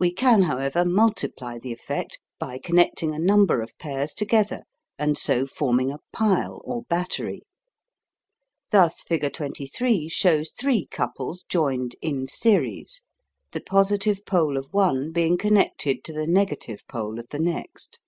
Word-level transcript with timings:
We 0.00 0.12
can, 0.12 0.42
however, 0.42 0.84
multiply 0.84 1.56
the 1.60 1.70
effect 1.72 2.18
by 2.40 2.58
connecting 2.58 3.14
a 3.14 3.18
number 3.20 3.62
of 3.62 3.78
pairs 3.78 4.12
together, 4.12 4.62
and 4.98 5.16
so 5.16 5.46
forming 5.46 5.92
a 5.92 6.00
pile 6.12 6.60
or 6.64 6.82
battery. 6.90 7.42
Thus 8.72 9.02
figure 9.02 9.30
23 9.30 10.08
shows 10.08 10.50
three 10.50 10.86
couples 10.86 11.44
joined 11.48 11.94
"in 12.02 12.26
series," 12.26 13.02
the 13.52 13.60
positive 13.60 14.26
pole 14.26 14.56
of 14.56 14.74
one 14.74 15.12
being 15.12 15.38
connected 15.38 16.02
to 16.02 16.12
the 16.12 16.26
negative 16.26 16.82
pole 16.88 17.20
of 17.20 17.28
the 17.28 17.38
next. 17.38 18.00